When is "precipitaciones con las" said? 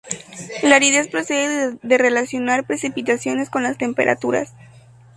2.67-3.77